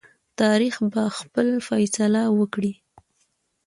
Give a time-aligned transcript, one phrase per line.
[0.41, 2.73] تاریخ به خپل فیصله وکړي.